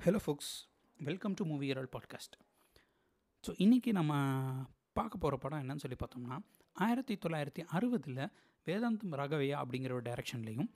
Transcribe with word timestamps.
Hello 0.00 0.16
folks 0.16 0.52
welcome 1.00 1.34
to 1.34 1.44
movie 1.44 1.66
இரல் 1.66 1.88
podcast 1.92 2.36
so 3.44 3.54
இன்றைக்கி 3.58 3.92
நம்ம 3.92 4.12
பார்க்க 4.92 5.18
போகிற 5.18 5.36
படம் 5.36 5.60
என்னன்னு 5.60 5.76
சொல்லி 5.76 5.96
பார்த்தோம்னா 6.00 6.36
ஆயிரத்தி 6.76 7.14
தொள்ளாயிரத்தி 7.14 7.62
அறுபதில் 7.70 8.20
வேதாந்தம் 8.66 9.14
ராகவையா 9.14 9.56
அப்படிங்கிற 9.60 9.92
ஒரு 9.92 10.02
டைரக்ஷன்லையும் 10.02 10.68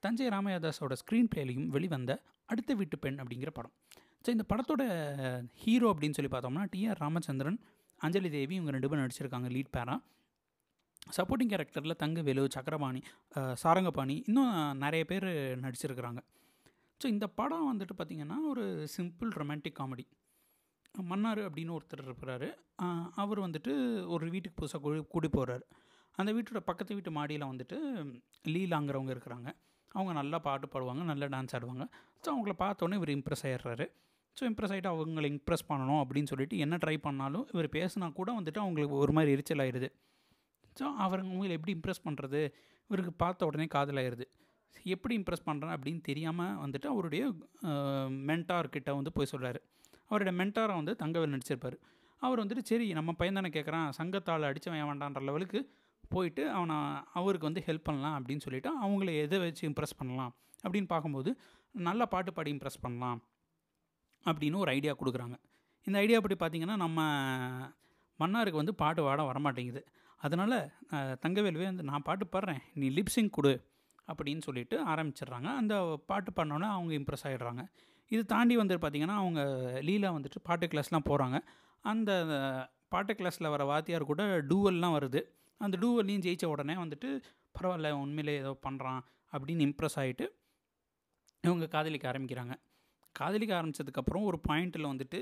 தஞ்சை 0.00 0.28
ராமயாதாஸோட 0.28 0.92
ஸ்க்ரீன் 0.92 1.30
பிளேலையும் 1.34 1.66
வெளிவந்த 1.66 2.22
அடுத்த 2.46 2.74
வீட்டு 2.74 2.98
பெண் 2.98 3.18
அப்படிங்கிற 3.18 3.50
படம். 3.50 3.74
ஸோ 4.24 4.28
இந்த 4.28 4.44
படத்தோட 4.48 4.82
ஹீரோ 5.54 5.92
அப்படின்னு 5.92 6.14
சொல்லி 6.14 6.30
பார்த்தோம்னா 6.32 6.64
டிஆர் 6.76 6.98
ராமச்சந்திரன் 6.98 7.58
அஞ்சலி 8.00 8.30
தேவி 8.30 8.54
இவங்க 8.54 8.70
ரெண்டு 8.70 8.88
பேரும் 8.88 9.04
நடிச்சிருக்காங்க 9.04 9.50
லீட் 9.50 9.74
பேரா 9.76 9.96
சப்போர்ட்டிங் 11.16 11.52
கேரக்டரில் 11.52 12.00
தங்கவேலு 12.02 12.48
சக்கரபாணி 12.54 13.00
சாரங்கபாணி 13.54 14.22
இன்னும் 14.26 14.78
நிறைய 14.78 15.04
பேர் 15.04 15.28
நடிச்சிருக்கிறாங்க. 15.62 16.20
ஸோ 17.00 17.06
இந்த 17.14 17.26
படம் 17.38 17.68
வந்துட்டு 17.70 17.94
பார்த்திங்கன்னா 17.98 18.36
ஒரு 18.50 18.64
சிம்பிள் 18.96 19.30
ரொமான்டிக் 19.40 19.78
காமெடி 19.80 20.04
மன்னார் 20.94 21.40
அப்படின்னு 21.48 21.74
ஒருத்தர் 21.76 22.02
இருக்கிறாரு 22.06 22.48
அவர் 23.22 23.40
வந்துட்டு 23.44 23.72
ஒரு 24.14 24.24
வீட்டுக்கு 24.34 24.58
புதுசாக 24.60 24.80
கூடி 24.84 25.00
கூடி 25.14 25.28
போகிறாரு 25.36 25.64
அந்த 26.18 26.30
வீட்டோட 26.36 26.60
பக்கத்து 26.68 26.96
வீட்டு 26.96 27.10
மாடியில் 27.16 27.50
வந்துட்டு 27.50 27.76
லீலாங்கிறவங்க 28.54 29.12
இருக்கிறாங்க. 29.14 29.48
அவங்க 29.92 30.12
நல்லா 30.20 30.38
பாட்டு 30.46 30.66
பாடுவாங்க 30.72 31.02
நல்லா 31.10 31.26
டான்ஸ் 31.34 31.54
ஆடுவாங்க. 31.56 31.84
ஸோ 32.22 32.28
அவங்கள 32.32 32.54
பார்த்தோன்னே 32.64 32.98
இவர் 33.00 33.12
இம்ப்ரெஸ் 33.16 33.44
ஆயிடுறாரு. 33.48 33.86
ஸோ 34.36 34.42
இம்ப்ரெஸ் 34.50 34.72
ஆகிட்டு 34.74 34.90
அவங்கள 34.94 35.28
இம்ப்ரெஸ் 35.34 35.64
பண்ணணும் 35.68 36.00
அப்படின்னு 36.02 36.30
சொல்லிட்டு 36.32 36.58
என்ன 36.64 36.78
ட்ரை 36.84 36.96
பண்ணாலும் 37.06 37.46
இவர் 37.54 37.68
பேசினா 37.76 38.08
கூட 38.18 38.32
வந்துட்டு 38.40 38.60
அவங்களுக்கு 38.64 38.96
ஒரு 39.04 39.12
மாதிரி 39.18 39.32
எரிச்சல் 39.36 39.62
ஆயிடுது. 39.64 39.88
ஸோ 40.80 40.86
அவர் 41.04 41.22
அவங்களை 41.26 41.54
எப்படி 41.58 41.74
இம்ப்ரெஸ் 41.78 42.04
பண்ணுறது 42.08 42.42
இவருக்கு 42.90 43.14
பார்த்த 43.24 43.48
உடனே 43.50 43.68
காதலாயிருது 43.76 44.26
எப்படி 44.94 45.14
இம்ப்ரெஸ் 45.18 45.46
பண்ணுறேன் 45.48 45.74
அப்படின்னு 45.76 46.00
தெரியாமல் 46.08 46.56
வந்துட்டு 46.64 46.86
அவருடைய 46.92 47.22
மென்டார்கிட்ட 48.28 48.90
வந்து 48.98 49.12
போய் 49.16 49.30
சொல்கிறாரு 49.32 49.60
அவருடைய 50.10 50.34
மென்டாரை 50.40 50.74
வந்து 50.80 50.92
தங்கவேல் 51.02 51.34
நடிச்சிருப்பார். 51.34 51.76
அவர் 52.22 52.42
வந்துட்டு 52.42 52.62
சரி 52.70 52.86
நம்ம 52.98 53.10
பையன் 53.18 53.38
தானே 53.38 53.50
கேட்குறான் 53.56 53.88
சங்கத்தால் 53.98 54.48
அடித்தவன் 54.50 54.88
வேண்டான்ற 54.90 55.20
லெவலுக்கு 55.28 55.60
போயிட்டு 56.14 56.42
அவனை 56.58 56.76
அவருக்கு 57.18 57.48
வந்து 57.48 57.62
ஹெல்ப் 57.66 57.86
பண்ணலாம் 57.88 58.16
அப்படின்னு 58.18 58.44
சொல்லிவிட்டு 58.44 58.70
அவங்கள 58.84 59.10
எதை 59.24 59.38
வச்சு 59.42 59.62
இம்ப்ரெஸ் 59.68 59.98
பண்ணலாம் 59.98 60.32
அப்படின்னு 60.64 60.88
பார்க்கும்போது 60.92 61.30
நல்ல 61.88 62.02
பாட்டு 62.12 62.30
பாடி 62.36 62.50
இம்ப்ரெஸ் 62.54 62.82
பண்ணலாம் 62.84 63.18
அப்படின்னு 64.26 64.62
ஒரு 64.64 64.70
ஐடியா 64.76 64.92
கொடுக்குறாங்க. 65.00 65.36
இந்த 65.86 65.96
ஐடியா 66.04 66.18
படி 66.24 66.36
பார்த்தீங்கன்னா 66.40 66.76
நம்ம 66.84 67.00
மன்னாருக்கு 68.20 68.62
வந்து 68.62 68.74
பாட்டு 68.82 69.00
பாட 69.06 69.22
வரமாட்டேங்குது. 69.30 69.82
அதனால் 70.20 70.56
தங்கவேலுவே 71.24 71.66
வந்து 71.72 71.86
நான் 71.90 72.06
பாட்டு 72.08 72.26
பாடுறேன் 72.32 72.62
நீ 72.80 72.88
லிப்ஸிங் 72.98 73.30
கொடு 73.36 73.52
அப்படின்னு 74.10 74.42
சொல்லிட்டு 74.46 74.76
ஆரம்பிச்சிடுறாங்க. 74.92 75.48
அந்த 75.60 75.74
பாட்டு 76.10 76.32
பண்ணோன்னே 76.38 76.68
அவங்க 76.76 76.92
இம்ப்ரெஸ் 77.00 77.26
ஆகிடுறாங்க 77.28 77.64
இது 78.10 78.22
தாண்டி 78.24 78.54
வந்துட்டு 78.56 78.84
பார்த்திங்கன்னா 78.84 79.16
அவங்க 79.22 79.40
லீலா 79.88 80.10
வந்துட்டு 80.16 80.38
பாட்டு 80.42 80.66
கிளாஸ்லாம் 80.66 81.08
போகிறாங்க 81.10 81.38
அந்த 81.84 82.10
பாட்டு 82.92 83.12
கிளாஸில் 83.12 83.52
வர 83.54 83.62
வாத்தியார் 83.64 84.10
கூட 84.10 84.22
டூவல்லாம் 84.50 84.94
வருது. 84.98 85.20
அந்த 85.60 85.74
டூவல்லையும் 85.82 86.24
ஜெயித்த 86.26 86.46
உடனே 86.46 86.74
வந்துட்டு 86.74 87.08
பரவாயில்ல 87.56 87.90
உண்மையிலே 88.04 88.34
ஏதோ 88.36 88.52
பண்ணுறான் 88.66 89.00
அப்படின்னு 89.32 89.66
இம்ப்ரெஸ் 89.68 89.98
ஆகிட்டு 90.02 90.26
இவங்க 91.44 91.66
காதலிக்க 91.66 92.06
ஆரம்பிக்கிறாங்க. 92.12 92.54
காதலிக்க 93.12 93.52
ஆரம்பித்ததுக்கப்புறம் 93.60 94.24
ஒரு 94.30 94.38
பாயிண்ட்டில் 94.48 94.90
வந்துட்டு 94.92 95.20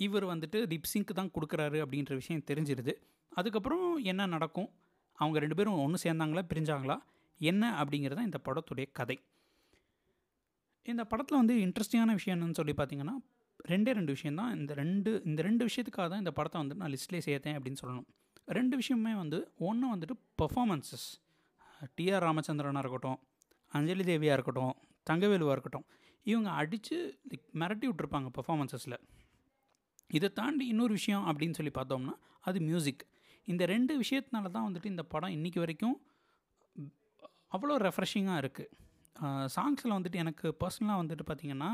இவர் 0.00 0.24
வந்துட்டு 0.24 0.58
லிப்ஸிங்க்கு 0.72 1.14
தான் 1.18 1.30
கொடுக்குறாரு 1.36 1.78
அப்படின்ற 1.84 2.12
விஷயம் 2.14 2.46
தெரிஞ்சிருது. 2.50 2.92
அதுக்கப்புறம் 3.32 3.86
என்ன 4.12 4.26
நடக்கும்? 4.26 4.70
அவங்க 5.18 5.38
ரெண்டு 5.44 5.56
பேரும் 5.58 5.80
ஒன்று 5.84 5.98
சேர்ந்தாங்களா 6.04 6.42
பிரிஞ்சாங்களா? 6.52 6.96
என்ன 7.40 7.70
அப்படிங்கிறது 7.80 8.18
தான் 8.18 8.28
இந்த 8.30 8.40
படத்துடைய 8.46 8.86
கதை. 8.98 9.16
இந்த 10.86 11.02
படத்தில் 11.10 11.40
வந்து 11.42 11.54
இன்ட்ரெஸ்டிங்கான 11.66 12.14
விஷயம் 12.18 12.36
என்னன்னு 12.36 12.58
சொல்லி 12.60 12.74
பார்த்தீங்கன்னா 12.80 13.14
ரெண்டே 13.72 13.92
ரெண்டு 13.92 14.12
விஷயம் 14.16 14.38
தான். 14.40 14.52
இந்த 14.60 14.72
ரெண்டு 14.74 15.10
இந்த 15.28 15.40
ரெண்டு 15.42 15.62
விஷயத்துக்காக 15.68 16.06
தான் 16.12 16.22
இந்த 16.24 16.32
படத்தை 16.38 16.58
வந்து 16.62 16.74
நான் 16.80 16.92
லிஸ்ட்லேயே 16.94 17.24
சேர்த்தேன் 17.28 17.56
அப்படின்னு 17.58 17.80
சொல்லணும். 17.82 18.06
ரெண்டு 18.58 18.74
விஷயமே 18.76 19.14
வந்து 19.14 19.38
ஒன்று 19.68 19.86
வந்துட்டு 19.92 20.16
பர்ஃபாமன்ஸஸ் 20.40 21.06
டிஆர் 21.98 22.24
ராமச்சந்திரனாக 22.24 22.82
இருக்கட்டும் 22.84 23.18
அஞ்சலி 23.72 24.04
தேவியாக 24.04 24.36
இருக்கட்டும் 24.36 24.74
தங்கவேலுவாக 25.10 25.52
இருக்கட்டும் 25.52 25.86
இவங்க 26.26 26.50
அடித்து 26.50 26.96
லைக் 27.30 27.46
மிரட்டி 27.54 27.86
விட்ருப்பாங்க 27.88 28.28
பர்ஃபாமன்ஸஸில் 28.38 28.98
இதை 30.10 30.28
தாண்டி 30.32 30.66
இன்னொரு 30.66 30.92
விஷயம் 30.92 31.24
அப்படின்னு 31.26 31.50
சொல்லி 31.50 31.72
பார்த்தோம்னா 31.74 32.14
அது 32.40 32.60
மியூசிக் 32.60 33.02
இந்த 33.48 33.66
ரெண்டு 33.66 33.92
விஷயத்தினால 33.98 34.50
தான் 34.50 34.66
வந்துட்டு 34.68 34.86
இந்த 34.86 35.02
படம் 35.04 35.30
இன்றைக்கி 35.30 35.58
வரைக்கும் 35.58 35.96
அவ்வளோ 37.54 37.76
ரெஃப்ரெஷிங்காக 37.86 38.42
இருக்குது 38.42 38.70
சாங்ஸில் 39.54 39.96
வந்துட்டு 39.96 40.20
எனக்கு 40.22 40.46
பர்சனலாக 40.62 41.00
வந்துட்டு 41.02 41.24
பார்த்திங்கன்னா 41.28 41.70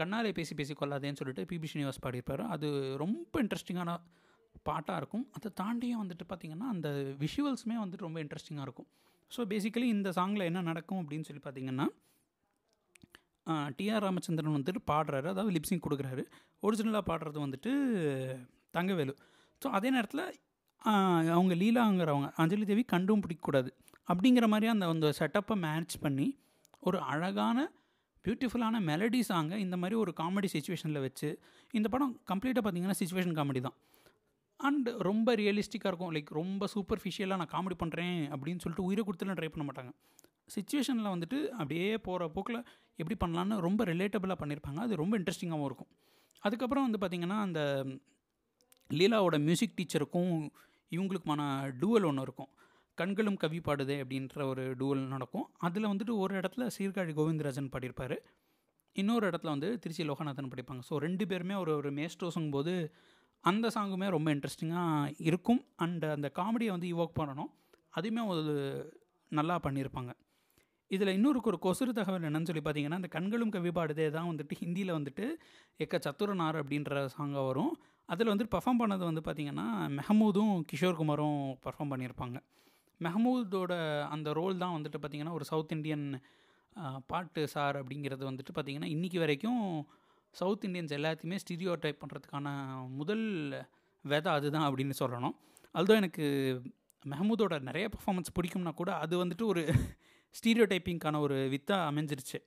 கண்ணாலே 0.00 0.30
பேசி 0.38 0.52
பேசி 0.58 0.72
கொள்ளாதேன்னு 0.80 1.18
சொல்லிட்டு 1.20 1.42
பிபி 1.50 1.68
ஸ்ரீனிவாஸ் 1.70 2.02
பாடியிருப்பார். 2.04 2.42
அது 2.54 2.68
ரொம்ப 3.02 3.34
இன்ட்ரெஸ்டிங்கான 3.44 3.90
பாட்டாக 4.68 4.98
இருக்கும். 5.00 5.24
அதை 5.36 5.48
தாண்டியும் 5.60 6.02
வந்துட்டு 6.02 6.24
பார்த்திங்கன்னா 6.30 6.66
அந்த 6.74 6.88
விஷுவல்ஸுமே 7.22 7.76
வந்துட்டு 7.82 8.06
ரொம்ப 8.08 8.20
இன்ட்ரெஸ்டிங்காக 8.24 8.66
இருக்கும். 8.68 8.88
ஸோ 9.30 9.46
பேசிக்கலி 9.52 9.88
இந்த 9.96 10.08
சாங்கில் 10.18 10.48
என்ன 10.50 10.62
நடக்கும் 10.70 11.00
அப்படின்னு 11.02 11.26
சொல்லி 11.28 11.42
பார்த்திங்கன்னா 11.46 11.86
டிஆர் 13.78 14.04
ராமச்சந்திரன் 14.06 14.56
வந்துட்டு 14.58 14.80
பாடுறாரு. 14.90 15.26
அதாவது 15.34 15.52
லிப்ஸிங் 15.56 15.82
கொடுக்குறாரு. 15.86 16.22
ஒரிஜினலாக 16.66 17.04
பாடுறது 17.10 17.38
வந்துட்டு 17.44 17.72
தங்கவேலு. 18.76 19.14
ஸோ 19.62 19.66
அதே 19.78 19.90
நேரத்தில் 19.96 20.24
அவங்க 21.36 21.52
லீலாங்கிறவங்க 21.62 22.28
அஞ்சலி 22.42 22.66
தேவி 22.70 22.82
கண்டும் 22.94 23.22
பிடிக்கக்கூடாது. 23.24 23.70
அப்படிங்கிற 24.08 24.46
மாதிரி 24.48 24.66
அந்த 24.66 24.86
அந்த 24.86 25.12
செட்டப்பை 25.12 25.56
மேட்ச் 25.56 25.96
பண்ணி 25.98 26.38
ஒரு 26.80 26.98
அழகான 27.12 27.58
பியூட்டிஃபுல்லான 28.24 28.76
மெலடி 28.90 29.20
சாங்கை 29.28 29.56
இந்த 29.56 29.76
மாதிரி 29.76 29.96
ஒரு 30.02 30.12
காமெடி 30.20 30.48
சுச்சுவேஷனில் 30.52 31.00
வச்சு 31.00 31.28
இந்த 31.70 31.88
படம் 31.88 32.20
கம்ப்ளீட்டாக 32.32 32.62
பார்த்தீங்கன்னா 32.66 32.96
சுச்சுவேஷன் 33.00 33.36
காமெடி 33.38 33.60
தான். 33.60 33.76
அண்ட் 34.56 34.88
ரொம்ப 35.08 35.34
ரியலிஸ்டிக்காக 35.34 35.90
இருக்கும். 35.92 36.12
லைக் 36.14 36.30
ரொம்ப 36.40 36.66
சூப்பர்ஃபிஷியலாக 36.74 37.40
நான் 37.42 37.52
காமெடி 37.54 37.76
பண்ணுறேன் 37.82 38.18
அப்படின்னு 38.34 38.62
சொல்லிட்டு 38.64 38.86
உயிரை 38.88 39.02
கொடுத்துலாம் 39.04 39.38
ட்ரை 39.40 39.48
பண்ண 39.48 39.64
மாட்டாங்க. 39.68 39.92
சுச்சுவேஷனில் 40.54 41.12
வந்துட்டு 41.14 41.38
அப்படியே 41.48 41.98
போகிற 41.98 42.28
போக்கில் 42.28 42.64
எப்படி 42.96 43.16
பண்ணலான்னு 43.24 43.60
ரொம்ப 43.66 43.84
ரிலேட்டபிளாக 43.84 44.38
பண்ணியிருப்பாங்க. 44.42 44.80
அது 44.86 44.96
ரொம்ப 44.96 45.18
இன்ட்ரெஸ்டிங்காகவும் 45.18 45.68
இருக்கும். 45.70 45.90
அதுக்கப்புறம் 46.40 46.90
வந்து 46.90 47.00
பார்த்திங்கன்னா 47.02 47.38
அந்த 47.46 47.86
லீலாவோட 48.90 49.36
மியூசிக் 49.40 49.76
டீச்சருக்கும் 49.78 50.32
இவங்களுக்குமான 50.90 51.42
டூவல் 51.80 52.08
ஒன்று 52.10 52.22
இருக்கும். 52.22 52.50
கண்களும் 53.00 53.38
கவி 53.42 53.58
பாடுதே 53.66 53.96
அப்படின்ற 54.02 54.42
ஒரு 54.52 54.64
டூவல் 54.80 55.02
நடக்கும். 55.14 55.46
அதில் 55.66 55.90
வந்துட்டு 55.92 56.14
ஒரு 56.24 56.34
இடத்துல 56.40 56.66
சீர்காழி 56.76 57.12
கோவிந்தராஜன் 57.18 57.72
பாடியிருப்பார். 57.74 58.16
இன்னொரு 58.96 59.24
இடத்துல 59.30 59.52
வந்து 59.54 59.70
திருச்சி 59.84 60.04
லோகநாதன் 60.10 60.52
படிப்பாங்க. 60.52 60.82
ஸோ 60.90 60.96
ரெண்டு 61.06 61.24
பேருமே 61.30 61.56
ஒரு 61.62 61.72
ஒரு 61.80 61.90
மேஸ்டோஸுங்கும் 61.98 62.56
போது 62.58 62.74
அந்த 63.44 63.66
சாங்குமே 63.74 64.06
ரொம்ப 64.16 64.28
இன்ட்ரெஸ்டிங்காக 64.34 65.12
இருக்கும். 65.30 65.60
அண்ட் 65.84 66.06
அந்த 66.16 66.28
காமெடியை 66.38 66.72
வந்து 66.76 66.88
இவோக் 66.94 67.18
பண்ணணும். 67.20 67.50
அதுவுமே 67.98 68.22
ஒரு 68.32 68.54
நல்லா 69.38 69.56
பண்ணியிருப்பாங்க. 69.66 70.12
இதில் 70.90 71.14
இன்னொரு 71.18 71.38
ஒரு 71.50 71.58
கொசுறு 71.66 71.92
தகவல் 71.98 72.26
என்னன்னு 72.28 72.48
சொல்லி 72.48 72.64
பார்த்தீங்கன்னா 72.64 72.98
அந்த 73.00 73.08
கண்களும் 73.14 73.54
கவி 73.54 73.70
பாடுதே 73.78 74.06
தான் 74.16 74.28
வந்துட்டு 74.30 74.54
ஹிந்தியில் 74.62 74.96
வந்துட்டு 74.98 75.24
எக்க 75.84 75.96
சத்துரனார் 76.06 76.58
அப்படின்ற 76.62 77.06
சாங்காக 77.16 77.44
வரும். 77.50 77.72
அதில் 78.12 78.30
வந்துட்டு 78.32 78.54
பர்ஃபார்ம் 78.56 78.82
பண்ணது 78.82 79.04
வந்து 79.10 79.22
பார்த்திங்கன்னா 79.28 79.66
மெஹமூதும் 79.98 80.52
கிஷோர் 80.70 81.00
குமாரும் 81.00 81.40
பர்ஃபார்ம் 81.64 81.92
பண்ணியிருப்பாங்க. 81.92 82.38
மெஹமூதோட 83.00 83.72
அந்த 84.14 84.28
ரோல் 84.38 84.62
தான் 84.62 84.74
வந்துட்டு 84.76 84.98
பார்த்திங்கன்னா 85.02 85.34
ஒரு 85.38 85.44
சவுத் 85.44 85.74
இண்டியன் 85.76 86.06
பாட்டு 87.06 87.42
சார் 87.54 87.76
அப்படிங்கிறது 87.82 88.24
வந்துட்டு 88.30 88.52
பார்த்திங்கன்னா 88.56 88.88
இன்றைக்கி 88.94 89.18
வரைக்கும் 89.18 89.60
சவுத் 90.34 90.64
இண்டியன்ஸ் 90.64 90.94
எல்லாத்தையுமே 90.98 91.36
ஸ்டீரியோ 91.42 91.74
டைப் 91.82 92.00
பண்ணுறதுக்கான 92.02 92.48
முதல் 93.00 93.26
விதை 94.04 94.32
அதுதான் 94.32 94.66
அப்படின்னு 94.68 94.94
சொல்லணும். 95.02 95.36
அதுதான் 95.74 96.00
எனக்கு 96.02 96.26
மெஹமூதோட 97.04 97.54
நிறைய 97.68 97.86
பர்ஃபாமன்ஸ் 97.94 98.34
பிடிக்கும்னா 98.36 98.72
கூட 98.74 98.90
அது 99.04 99.14
வந்துட்டு 99.24 99.44
ஒரு 99.44 99.62
ஸ்டீரியோ 100.34 100.66
டைப்பிங்க்கான 100.72 101.20
ஒரு 101.26 101.36
வித்தாக 101.54 101.88
அமைஞ்சிருச்சு. 101.90 102.38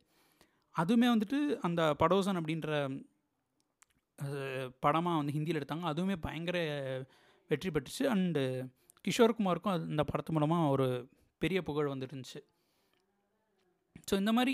அதுவுமே 0.76 1.08
வந்துட்டு 1.14 1.40
அந்த 1.68 1.82
படோசன் 2.02 2.40
அப்படின்ற 2.40 2.70
படமாக 4.80 5.20
வந்து 5.20 5.36
ஹிந்தியில் 5.38 5.60
எடுத்தாங்க. 5.60 5.86
அதுவுமே 5.92 6.16
பயங்கர 6.26 6.58
வெற்றி 7.50 7.70
பெற்றுச்சு. 7.70 8.04
அண்டு 8.14 8.44
கிஷோர்குமாருக்கும் 9.10 9.76
அது 9.76 9.86
இந்த 9.94 10.06
படத்து 10.12 10.38
மூலமாக 10.38 10.72
ஒரு 10.78 10.88
பெரிய 11.44 11.62
புகழ் 11.70 11.94
வந்துருந்துச்சு 11.94 12.42
ஸோ 14.10 14.16
இந்த 14.24 14.32
மாதிரி 14.40 14.54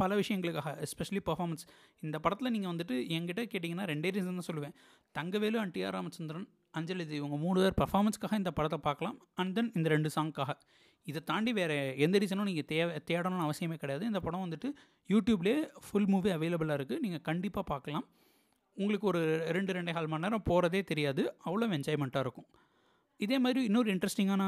பல 0.00 0.16
விஷயங்களுக்காக 0.18 0.70
எஸ்பெஷலி 0.86 1.20
பர்ஃபாமன்ஸ் 1.28 1.64
இந்த 2.06 2.16
படத்தில் 2.24 2.52
நீங்கள் 2.54 2.70
வந்துட்டு 2.72 2.96
என்கிட்ட 3.14 3.42
கேட்டிங்கன்னா 3.52 3.86
ரெண்டே 3.90 4.10
ரீசன் 4.16 4.38
தான் 4.40 4.48
சொல்லுவேன். 4.48 4.74
தங்கவேலு 5.16 5.58
அண்ட் 5.62 5.74
டிஆர் 5.76 5.96
ராமச்சந்திரன் 5.96 6.44
அஞ்சலி 6.78 7.04
தேவி 7.08 7.18
இவங்க 7.20 7.36
மூணு 7.44 7.58
பேர் 7.62 7.76
பர்ஃபாமன்ஸ்க்காக 7.80 8.36
இந்த 8.42 8.50
படத்தை 8.58 8.78
பார்க்கலாம். 8.86 9.16
அண்ட் 9.40 9.54
தென் 9.56 9.70
இந்த 9.78 9.88
ரெண்டு 9.94 10.10
சாங்க்காக 10.16 10.54
இதை 11.06 11.20
தாண்டி 11.30 11.52
வேறு 11.58 11.76
எந்த 12.04 12.16
ரீசனும் 12.22 12.48
நீங்கள் 12.50 12.68
தேவை 12.72 12.94
தேடணும்னு 13.10 13.46
அவசியமே 13.46 13.76
கிடையாது. 13.82 14.04
இந்த 14.10 14.20
படம் 14.26 14.44
வந்துட்டு 14.46 14.70
யூடியூப்லேயே 15.12 15.58
ஃபுல் 15.86 16.08
மூவி 16.14 16.30
அவைலபிளாக 16.36 16.78
இருக்குது 16.80 17.02
நீங்கள் 17.06 17.24
கண்டிப்பாக 17.30 17.66
பார்க்கலாம். 17.72 18.06
உங்களுக்கு 18.76 19.06
ஒரு 19.12 19.22
ரெண்டு 19.56 19.74
ரெண்டே 19.76 19.92
கால் 19.96 20.10
மணி 20.12 20.24
நேரம் 20.26 20.46
போகிறதே 20.50 20.82
தெரியாது. 20.90 21.22
அவ்வளோ 21.46 21.68
என்ஜாய்மெண்ட்டாக 21.78 22.24
இருக்கும். 22.26 22.48
இதே 23.18 23.38
மாதிரி 23.38 23.64
இன்னொரு 23.64 23.94
இன்ட்ரெஸ்டிங்கான 23.94 24.42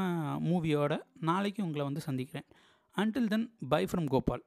மூவியோட 0.49 0.93
நாளைக்கு 1.19 1.63
உங்களை 1.63 1.85
வந்து 1.85 2.01
சந்திக்கிறேன். 2.01 2.47
Until 2.95 3.29
then 3.33 3.47
bye 3.69 3.83
from 3.85 4.05
Gopal 4.05 4.43